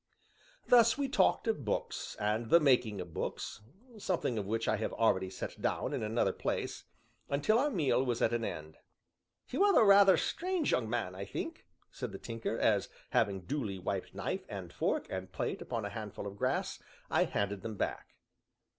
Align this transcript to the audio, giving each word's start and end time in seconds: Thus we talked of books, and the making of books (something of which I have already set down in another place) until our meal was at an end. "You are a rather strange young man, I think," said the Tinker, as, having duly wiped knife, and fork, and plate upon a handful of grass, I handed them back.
Thus 0.67 0.97
we 0.97 1.07
talked 1.07 1.47
of 1.47 1.63
books, 1.63 2.15
and 2.19 2.49
the 2.49 2.59
making 2.59 2.99
of 2.99 3.13
books 3.13 3.61
(something 3.99 4.39
of 4.39 4.47
which 4.47 4.67
I 4.67 4.77
have 4.77 4.91
already 4.93 5.29
set 5.29 5.61
down 5.61 5.93
in 5.93 6.01
another 6.01 6.33
place) 6.33 6.85
until 7.29 7.59
our 7.59 7.69
meal 7.69 8.03
was 8.03 8.19
at 8.19 8.33
an 8.33 8.43
end. 8.43 8.77
"You 9.49 9.63
are 9.63 9.79
a 9.79 9.85
rather 9.85 10.17
strange 10.17 10.71
young 10.71 10.89
man, 10.89 11.13
I 11.13 11.25
think," 11.25 11.67
said 11.91 12.13
the 12.13 12.17
Tinker, 12.17 12.57
as, 12.57 12.89
having 13.11 13.41
duly 13.41 13.77
wiped 13.77 14.15
knife, 14.15 14.43
and 14.49 14.73
fork, 14.73 15.05
and 15.11 15.31
plate 15.31 15.61
upon 15.61 15.85
a 15.85 15.89
handful 15.89 16.25
of 16.25 16.35
grass, 16.39 16.81
I 17.11 17.25
handed 17.25 17.61
them 17.61 17.75
back. 17.75 18.15